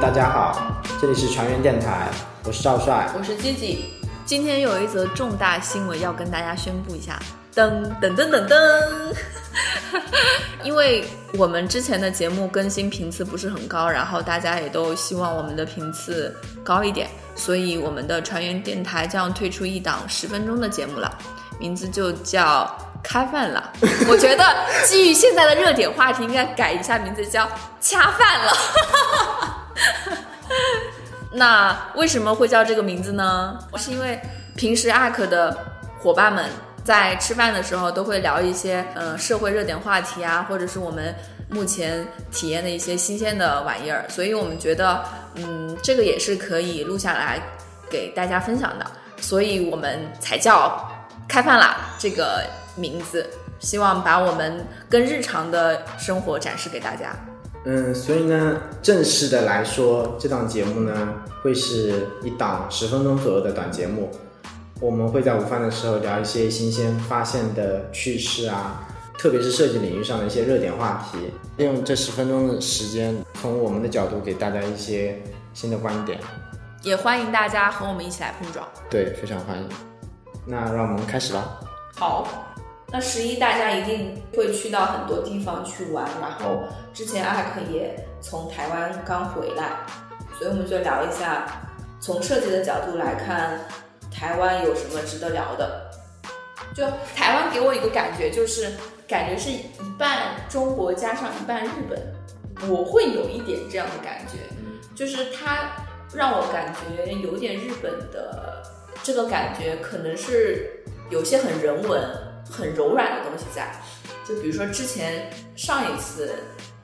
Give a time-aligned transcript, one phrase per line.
[0.00, 2.08] 大家好，这里是船员电台，
[2.44, 3.94] 我是赵帅，我是吉吉。
[4.26, 7.20] 今天有一则重大新闻要跟大家宣布一下，
[7.54, 8.56] 噔噔噔噔噔！
[10.64, 11.04] 因为
[11.38, 16.34] 我们之前的节目更新频次不是很高，然后大家也都希望我们的频次
[16.64, 21.16] 高一点，所以我们的船员电台将推出一档十分钟的节目了，
[21.60, 22.68] 名字就叫
[23.04, 23.72] 开饭了。
[24.10, 24.44] 我觉得
[24.84, 27.48] 基于现在的热点话题，应该改一下名字叫
[27.80, 28.52] 恰饭了。
[31.32, 33.58] 那为什么会叫这个名字呢？
[33.76, 34.20] 是因为
[34.56, 35.56] 平时阿克的
[36.00, 36.50] 伙伴们
[36.84, 41.14] 在吃饭的时候都会聊一些呃社会热点话题啊，或者是我们
[41.48, 45.04] 目前体验的一些新鲜的玩意儿，所以我们觉得
[45.34, 47.40] 嗯这个也是可以录下来
[47.88, 48.86] 给大家分享的，
[49.20, 50.90] 所以我们才叫
[51.28, 53.28] 开饭啦这个名字，
[53.60, 57.14] 希望把我们更日常的生活展示给大家。
[57.64, 64.10] 嗯，所以呢，正式的来说，这档节目呢，会是一档十分钟左右的短节目。
[64.80, 68.88] 我们会在午饭的时候聊一些新鲜发现的趣事啊，
[69.18, 71.18] 特别是设计领域上的一些热点话题。
[71.58, 75.20] 利用这十分钟的时间，从我们的角度给大家一些
[75.52, 76.18] 新的观点，
[76.82, 78.66] 也欢迎大家和我们一起来碰撞。
[78.88, 79.68] 对，非常欢迎。
[80.46, 81.60] 那让我们开始吧。
[81.94, 82.49] 好。
[82.92, 89.70] 那十一大家一定会去到很多地方去玩，然后之前阿克也从台湾刚回来，
[90.36, 91.46] 所以我们就聊一下，
[92.00, 93.60] 从设计的角度来看，
[94.12, 95.88] 台湾有什么值得聊的？
[96.74, 98.72] 就台湾给我一个感觉，就是
[99.06, 99.62] 感觉是一
[99.96, 104.38] 半中国加上一半日本，我会有一点这样的感觉，
[104.96, 105.70] 就是它
[106.12, 108.64] 让我感觉有点日本的
[109.04, 112.02] 这个感觉，可能是有些很人文。
[112.50, 113.72] 很柔软的东西在，
[114.26, 116.34] 就比如说之前上一次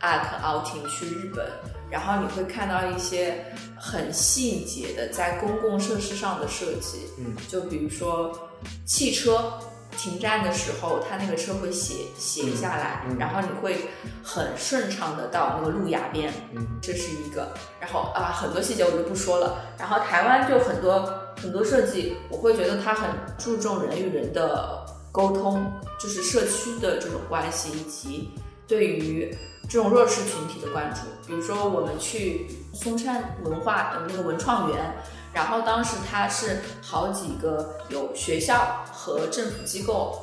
[0.00, 1.44] ARK outing 去日本，
[1.90, 3.44] 然后你会看到一些
[3.76, 8.48] 很细节的在公共设施上的设计，嗯，就比如说
[8.84, 9.58] 汽车
[9.96, 13.88] 停站的时候，它那个车会斜斜下来，然后你会
[14.22, 21.12] 很顺畅的到那个路牙边，嗯，这是一个，然后啊很多细节我就不说了，然后台湾就很多
[21.42, 24.86] 很多设计，我会觉得它很注重人与人的。
[25.16, 28.30] 沟通就是社区的这种关系，以及
[28.68, 29.34] 对于
[29.66, 31.00] 这种弱势群体的关注。
[31.26, 34.94] 比如说，我们去松山文化的那个文创园，
[35.32, 40.20] 然后当时它是好几个有学校和政府机构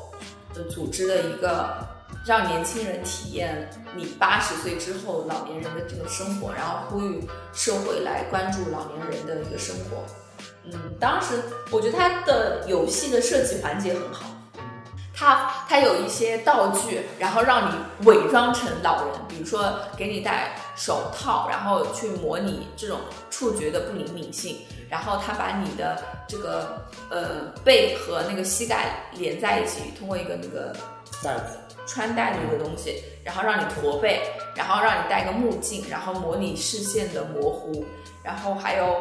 [0.53, 1.75] 的组织的一个，
[2.23, 10.05] 让年轻人体验你八十岁之后老年人的这个生活，然后呼吁社会来关注老年人的一个生活。
[10.65, 14.29] 嗯，当时我觉得它的游戏的设计环节很好。
[15.23, 24.57] 它它有一些道具，然后让你伪装成老人，比如说给你戴手套，然后去模拟这种触觉的不灵敏性。
[24.89, 30.75] 然后它把你的这个呃背和那个膝盖连在一起，通过一个那个
[31.23, 31.57] 带子
[31.87, 34.21] 穿戴的一个东西，然后让你驼背，
[34.53, 37.85] 然后让你戴个目镜，然后模拟视线的模糊，
[38.23, 38.99] 然后还有。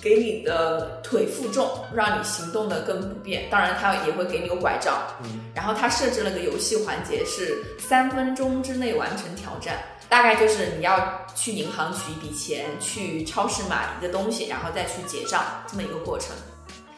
[0.00, 3.48] 给你的腿负重，让你行动的更不便。
[3.48, 5.00] 当然，他也会给你个拐杖。
[5.22, 9.78] 嗯，然后他设置了个游戏环节，是三分钟之内完成挑战。
[10.06, 16.36] 大概就是你要去银行取一笔钱，去超市买一个东西，然后再去结账这么一个过程。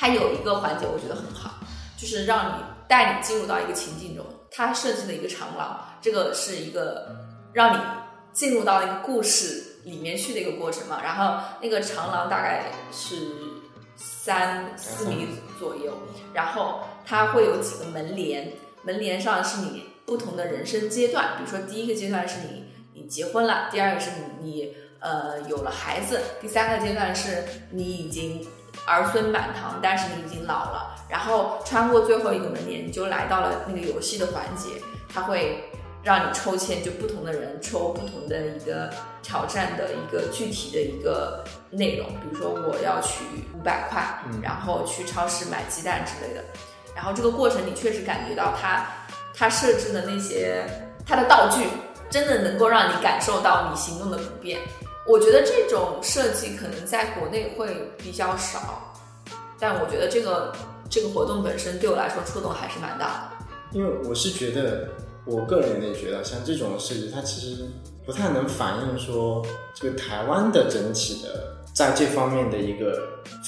[0.01, 1.61] 它有一个环节我觉得很好，
[1.97, 4.27] 就是让你带你进入到一个情境中。
[4.51, 7.15] 他设计了一个长廊，这个是一个
[7.53, 7.81] 让你
[8.33, 9.63] 进入到一个故事。
[9.87, 13.15] 里面去的一个过程嘛，然后那个长廊大概是
[13.95, 15.29] 三四米
[15.61, 15.93] 左右，
[16.35, 18.53] 然后它会有几个门帘，
[18.83, 24.11] 门帘上是你不同的人生阶段，比如说第一个阶段是你你结婚了，第二个是
[24.41, 28.45] 你你呃有了孩子，第三个阶段是你已经
[28.87, 35.63] 儿孙满堂，但是你已经老了，然后穿过最后一个门帘，你就来到了那个游戏的环节，它会。
[36.07, 38.89] 让你抽签，就不同的人抽不同的一个
[39.25, 44.07] 挑战的一个具体的一个内容，比如说我要取五百块，
[44.41, 46.45] 然后去超市买鸡蛋之类的。
[46.95, 48.87] 然后这个过程你确实感觉到他
[49.35, 50.65] 他设置的那些
[51.05, 51.67] 他的道具，
[52.09, 54.61] 真的能够让你感受到你行动的不便。
[55.09, 57.67] 我觉得这种设计可能在国内会
[57.99, 58.95] 比较少，
[59.59, 60.55] 但我觉得这个
[60.89, 63.47] 这个活动本身对我来说触动还是蛮大的。
[63.73, 64.89] 因为我是觉得。
[65.27, 67.65] 我个人也觉得，像这种设计，它其实
[68.05, 69.45] 不太能反映说
[69.75, 73.03] 这个台湾的整体的在这方面的一个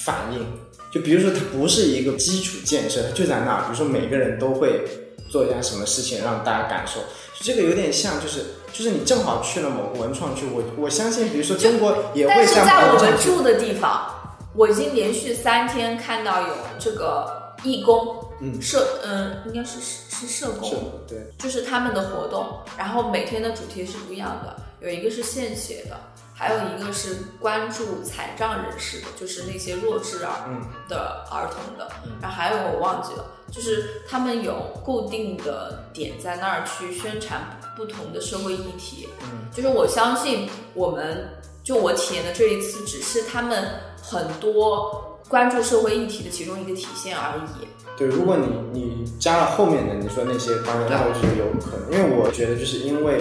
[0.04, 0.44] 反应。
[0.92, 3.62] 就比如说，它不是一个基础建设，它就在那儿。
[3.64, 4.82] 比如说，每个人都会
[5.30, 6.98] 做一件什么事情让大家感受，
[7.40, 8.40] 这个有点像，就是
[8.72, 14.10] 就是你正好去了某个文创区，我我相信，比如说中国也会但是像在我们住的地方，
[14.56, 18.60] 我已经连续三天看到有这个义工，嗯。
[18.60, 20.76] 社，嗯，应该是是社工是，
[21.06, 25.98] 对，就是他们的活动，然后每天的主题是不一样的，有一个是献血的，
[26.34, 30.60] 还有一个是关注残障人士的，就是那些弱智儿嗯。
[30.88, 31.90] 的儿童的，
[32.20, 37.40] 然后还有个我忘记了，就是他们有固定的点在那儿去宣传
[37.76, 39.48] 不同的社会议题，嗯。
[39.52, 41.28] 就是我相信我们
[41.62, 43.68] 就我体验的这一次，只是他们
[44.02, 47.68] 很多关注社会议题的其中一个体现而已。
[47.96, 53.20] 对，如果你你加了后面的你说那些观众，那我觉得有可能，因为我觉得就是因为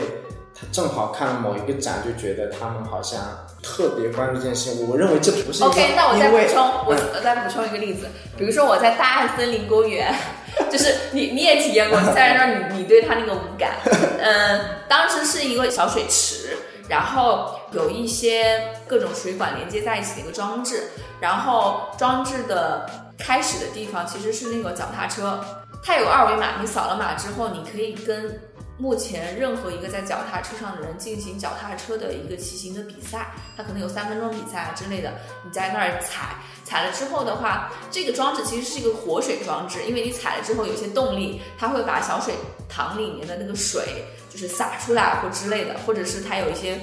[0.53, 3.19] 他正好看了某一个展，就觉得他们好像
[3.63, 4.87] 特别关注这件事情。
[4.87, 8.07] 我认为这不是 OK，那我再补充，我再补充一个例子，
[8.37, 10.13] 比如说我在大爱森林公园，
[10.71, 13.77] 就是你你也体验过，虽然说你你对它那个无感，
[14.19, 16.55] 嗯，当时是一个小水池，
[16.87, 25.43] 然后有一些各种水管连接在一起的一个装置，然后装置的开始的地方其实是那个脚踏车，
[25.83, 28.39] 它有二维码，你扫了码之后，你可以跟
[28.79, 35.11] 目前任何一个在脚踏车上的人进行脚踏车的一个骑行的比赛，它可能有三分钟比赛啊之类的，
[35.43, 42.35] 你在那儿踩，踩了之后的话，这个装置其实是一个活水装置，因为你踩了之后有些动力，它会把小水
[42.69, 46.79] 塘里面的那个水就是洒出来或之类的，或者是它有一些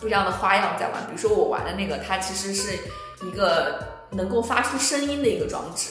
[0.00, 2.78] 不一样的花样在玩，比如说我玩的那个，它其实是
[3.22, 3.78] 一个
[4.10, 5.90] 能够发出声音的一个装置，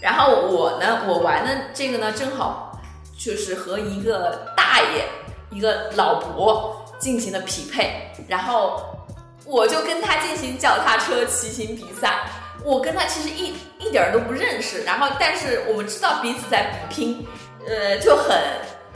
[0.00, 2.80] 然后我呢，我玩的这个呢，正好
[3.18, 5.04] 就是和一个大爷、
[5.50, 8.82] 一个老伯进行了匹配，然后
[9.44, 12.20] 我就跟他进行脚踏车骑行比赛。
[12.64, 17.26] 我跟他其实一一点都不认识，然后但是我们知道彼此在比拼，
[17.66, 18.36] 呃，就很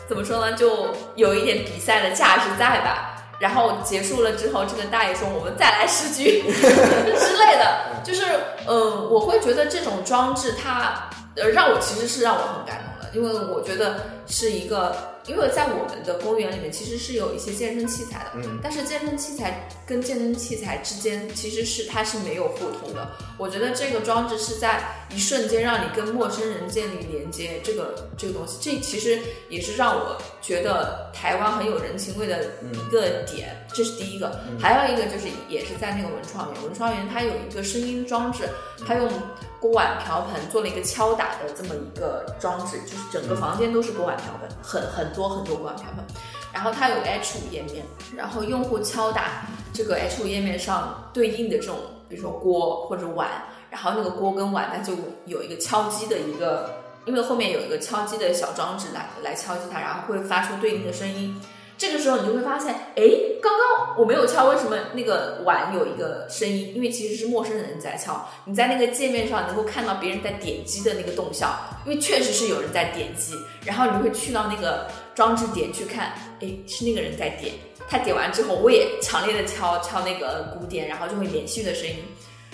[0.08, 3.15] 怎么说呢，就有一点比赛的价值在吧。
[3.38, 8.24] 然后结束了之后，这个大爷说我们再来十局 之类的，就是
[8.66, 23.11] 嗯，我会觉得这种装置它呃让我其实是让我很感动的，因为我觉得是一个，因为在我们的公园里面其实是有一些健身器材的，嗯但是健身器材跟健身器材之间其实是它是没有互通的。
[23.38, 24.81] 我觉得这个装置是在
[25.11, 29.19] 一瞬间让你跟陌生人建立连接，这个这个东西，这其实
[29.49, 34.40] 也是让我觉得台湾很有人情味的一个点，这是第一个。
[34.58, 38.49] 还有一个就是也是在那个文创园，文创园它有一个声音装置，
[38.87, 39.11] 它用
[39.60, 46.04] 锅碗瓢盆做了一个敲打的这么一个装置，就是整个房间都是锅碗瓢盆，很很多很多锅碗瓢盆。
[46.52, 47.84] 然后它有 H 五页面，
[48.16, 51.76] 然后用户敲打这个 H 五页面上对应的这种，
[52.08, 53.28] 比如说锅或者碗，
[53.70, 54.94] 然后那个锅跟碗它就
[55.26, 56.70] 有一个敲击的一个，
[57.04, 61.38] 因为后面有一个敲击的小装置来来敲击它，然后会发出对应的声音。
[61.78, 63.02] 这个时候你就会发现，哎，
[63.43, 66.73] 刚刚我没有敲，为什么那个碗有一个声音？
[66.75, 68.26] 因为其实是陌生人在敲。
[68.44, 71.54] 你在那个界面上能够看到别人在点击的那个动效，
[71.85, 77.52] 因为确实是有人在点击，然后你会去到那个装置点去看，哎，是那个人在点。
[77.88, 81.97] 他点完之后，我也强烈的敲敲那个鼓点，然后就会连续的声音。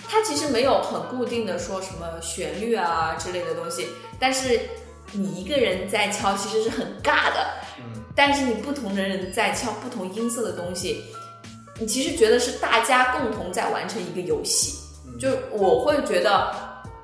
[0.07, 3.87] 它其实没有很固定的说什么旋律啊之类的东西，
[4.19, 4.59] 但是
[5.13, 7.62] 你一个人在敲其实是很尬的。
[8.15, 11.03] 但是你不同的人在敲不同音色的东西，
[11.79, 14.79] 你其实觉得是大家共同在完成一个游戏。
[15.19, 16.53] 就我会觉得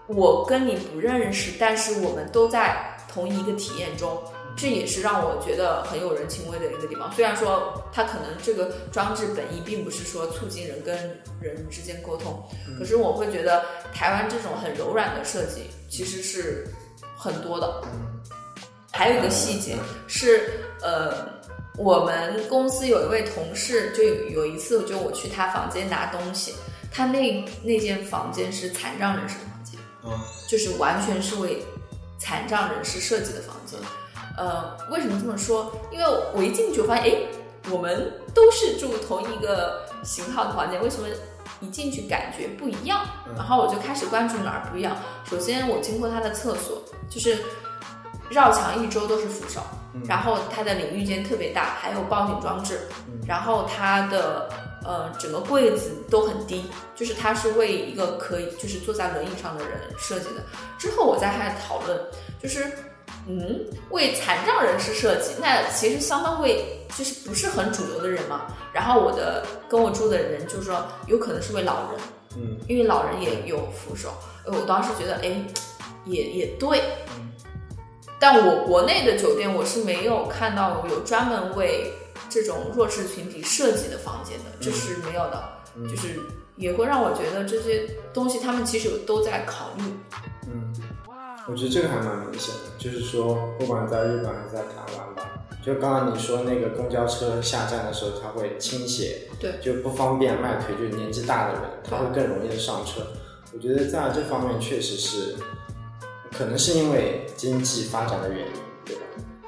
[0.08, 4.22] 我跟你不认识，但是我们都在同一个体验中，
[4.56, 7.12] 这也是让我觉得很有人情味的一个地方。
[7.14, 10.96] 虽然说它可能这个装置本意并不是说促进人跟
[11.40, 12.44] 人之间沟通，
[12.78, 13.64] 可是我会觉得
[13.94, 16.68] 台湾这种很柔软的设计其实是
[17.16, 17.82] 很多的。
[18.92, 20.50] 还有一个细节是，
[20.82, 21.14] 呃，
[21.78, 26.56] 我们公司有一位同事，就有有一次，就我去他房间拿东西，
[26.92, 30.12] 他那那间房间是残障人士的房间，嗯
[30.48, 31.64] 就是完全是为
[32.18, 33.80] 残障人士设计的房间。
[34.38, 35.72] 呃，为什么这么说？
[35.92, 37.18] 因为我一进去，我发现，哎，
[37.70, 41.08] 我们都是住同一个型号的房间，为什么
[41.60, 43.06] 一进去感觉不一样？
[43.36, 44.96] 然后我就开始关注哪儿不一样。
[45.30, 47.38] 首先，我经过他的厕所，就是
[48.30, 49.62] 绕墙一周都是扶手，
[50.08, 52.80] 然后它的淋浴间特别大，还有报警装置，
[53.28, 54.50] 然后它的
[54.84, 56.64] 呃整个柜子都很低，
[56.96, 60.44] 就是它是为一个可以就是坐在轮椅上的人设计的。
[60.78, 62.00] 之后我再开始讨论，
[62.42, 62.72] 就是
[63.28, 66.64] 嗯为残障人士设计，那其实相当为
[66.96, 68.42] 就是不是很主流的人嘛。
[68.72, 72.02] 然后我的跟我住的人就说有可能是为老人，
[72.38, 74.14] 嗯因为老人也有扶手。
[74.46, 75.36] 呃我当时觉得哎
[76.06, 76.82] 也也对。
[78.20, 81.94] 但我国内的酒店我是没有看到有专门为
[82.30, 85.50] 这种弱势群体设计的房间的，这是没有的，
[85.90, 86.20] 就是
[86.58, 89.84] 也会让我觉得这些东西他们其实都在考虑。
[90.48, 90.74] 嗯，
[91.48, 95.24] 我觉得这个还蛮明显的，就是说不管在日本还是在台湾吧，
[95.64, 103.02] 就刚刚你说那个公交车下站的时候，它会倾斜，对，就不方便迈腿，就是年纪大的人，他会更容易的上车。
[103.54, 105.36] 我觉得在这方面确实是，
[106.40, 108.54] 可能是因为经济发展的原因，
[108.86, 109.02] 对吧？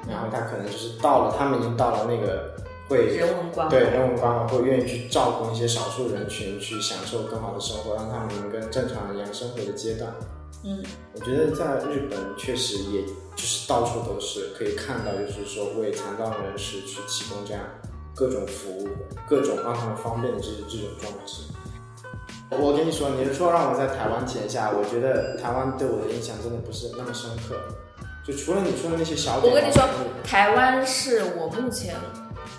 [0.06, 2.54] 然后他可能就是到了，他们已经到了那个
[2.86, 10.12] 会人文关对人文关怀，会愿意去照顾一些少数人群，去享受更好的生活，让他们能跟正常人一样生活的阶段。
[10.64, 10.84] 嗯，
[11.14, 17.62] 我觉得在日本确实也就是到处都是可以看到，就是说为残障人士去提供这样
[18.14, 18.88] 各种服务，
[19.26, 21.40] 各种让他们方便的这这种装置。
[22.58, 27.56] 我跟你说，你是说让我在台湾体验下，我觉得台湾对我的印象真的不是那么深刻。
[28.24, 29.82] 就除了你说的那些小点，我跟你说，
[30.22, 31.94] 台湾是我目前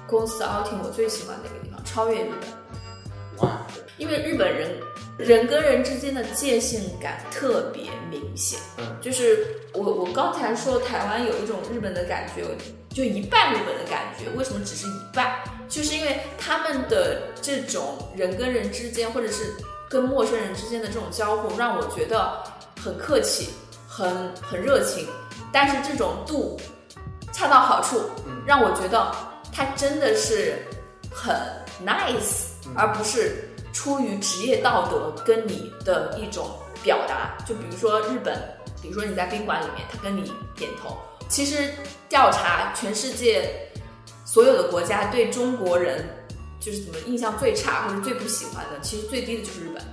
[0.08, 3.48] 公司 outing 我最喜欢的一个地方，超越日本。
[3.48, 3.66] 哇！
[3.98, 4.72] 因为日本人
[5.18, 8.60] 人跟人之间的界限感特别明显。
[8.78, 12.44] 嗯，就是我我刚才说台湾有一种日本的感觉，
[12.90, 14.30] 就一半日本的感觉。
[14.38, 15.34] 为什么只是一半？
[15.70, 19.54] 就是因为他们的这种人跟人之间，或者是
[19.94, 22.44] 跟陌生人之间的这种交互，让我觉得
[22.84, 23.52] 很客气，
[23.88, 25.08] 很很热情。
[25.52, 26.60] 但是这种度
[27.32, 28.02] 恰到好处，
[28.44, 29.16] 让我觉得
[29.52, 30.58] 他真的是
[31.12, 31.36] 很
[31.86, 36.50] nice，而不是出于职业道德跟你的一种
[36.82, 37.38] 表达。
[37.46, 38.36] 就比如说日本，
[38.82, 40.98] 比如说你在宾馆里面，他跟你点头。
[41.30, 41.72] 其实
[42.10, 43.48] 调查全世界
[44.26, 46.04] 所有的国家对中国人
[46.64, 49.84] 就是怎么印象最差或者最不喜欢的，其实最低的就是日本。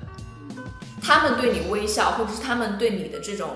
[1.03, 3.49] 他们对你微笑，或者是他们对你的这种。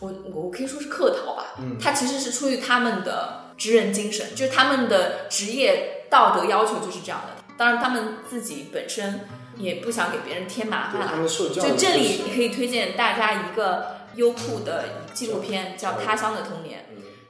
[0.00, 7.42] 我我可以说是客套吧，嗯，他其实是出于他们的职人精神，就是他们的职业道德要求就是这样的。
[7.56, 9.20] 当然，他们自己本身
[9.56, 11.28] 也不想给别人添麻烦了。
[11.28, 16.80] 就这里，你可以推荐大家一个优酷的纪录片，叫《他乡的童年》。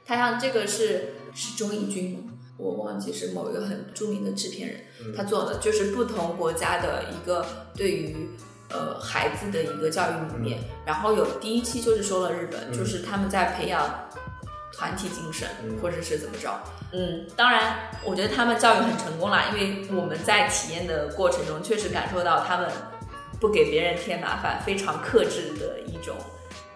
[0.05, 7.45] 他乡这个是是周轶君，我忘记是某一个很著名的制片人他做的，就是不同国家的一个
[7.75, 8.29] 对于。
[8.69, 13.87] 呃，孩子的一个教育理念，然后有第一期就是说了日本，就是他们在培养
[14.73, 15.47] 团体精神，
[15.79, 16.51] 或者是怎么着。
[16.91, 22.71] 嗯，当然，我觉得他们教育很成功啦，因为我们在体验的过程中确实感受到他们
[23.39, 26.15] 不给别人添麻烦，非常克制的一种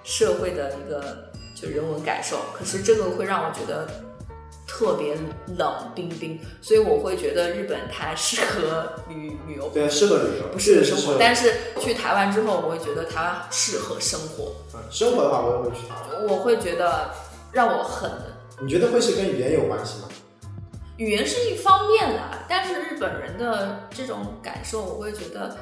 [0.03, 2.37] 社会的一个就人文感受。
[2.53, 3.89] 可是这个会让我觉得。
[4.69, 5.17] 特别
[5.57, 11.17] 冷冰冰，所以我会觉得日本它适合旅旅游，对，适合旅游，不适合生活。
[11.19, 14.53] 但是去台湾之后，我会觉得台湾适合生活。
[14.75, 16.27] 嗯，生活的话，我也会去台湾。
[16.27, 17.09] 我会觉得
[17.51, 18.11] 让我很。
[18.61, 20.07] 你觉得会是跟语言有关系吗？
[20.97, 25.57] 语言是一方面啦，但是日本人的这种感受，我会觉得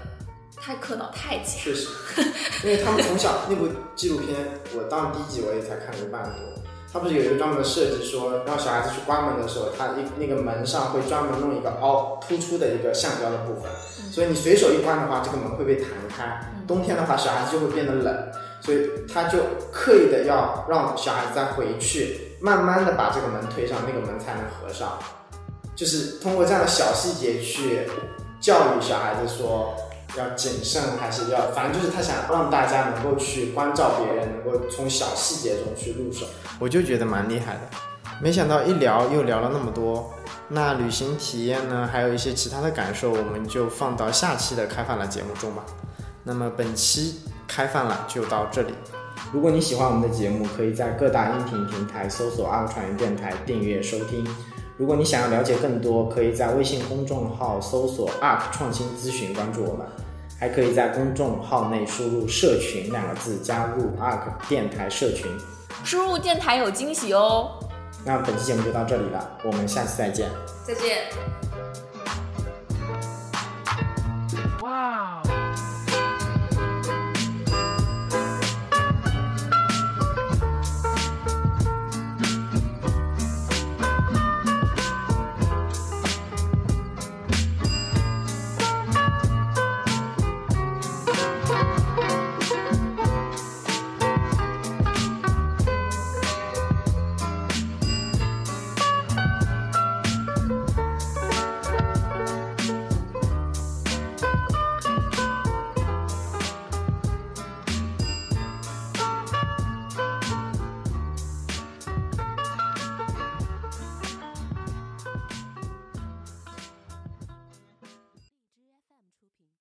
[0.60, 1.46] 太客套、太假。
[1.64, 1.88] 确实，
[2.66, 4.36] 因为他们从小那部纪录片，
[4.76, 6.64] 我当第一集我也才看了一半多。
[6.92, 13.70] 他不是有一个专门的设计，说让小孩子去关门的时候，它一那个门上会专门弄一个凹突出的一个橡胶的部分，
[14.12, 16.40] 所以你随手一关的话，这个门会被弹开。
[16.66, 18.16] 冬天的话，小孩子就会变得冷，
[18.62, 19.40] 所以他就
[19.72, 24.98] 刻意的要让小孩子再回去，慢慢的把这个门推上，那个门才能合上。
[25.76, 27.82] 就是通过这样的小细节去
[28.40, 29.76] 教育小孩子说。
[30.16, 36.26] 要谨慎，还是要，反正就是他想让大家能够去关照别人，能够从小细节中去入手。
[36.60, 37.62] 我就觉得蛮厉害的，
[38.22, 40.14] 没想到一聊又聊了那么多。
[40.50, 45.64] 那旅行体验呢，还有一些其他的感受，我们就放到下期的开饭了节目中吧。
[46.24, 48.74] 那么本期开饭了就到这里。
[49.34, 54.26] 如果你喜欢我们的节目，可以在各大音频平台搜索“二传言电台”订阅收听。
[54.78, 59.86] 如果你想要了解更多，可以在微信公众号搜索 “ARK 创新咨询”关注我们。
[60.40, 65.26] 还可以在公众号内输入“社群”两个字，加入 ARK 电台社群。
[65.84, 67.54] 输入电台有惊喜哦！
[68.06, 70.30] 那本期节目就到这里了，我们下次再见。
[70.64, 71.47] 再见。